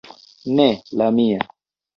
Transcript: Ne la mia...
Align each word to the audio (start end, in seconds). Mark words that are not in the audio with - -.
Ne 0.59 0.65
la 1.03 1.11
mia... 1.21 1.47